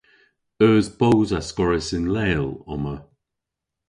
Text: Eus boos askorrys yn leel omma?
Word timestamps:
Eus 0.67 0.85
boos 0.99 1.29
askorrys 1.39 1.89
yn 1.97 2.05
leel 2.15 2.47
omma? 2.73 2.95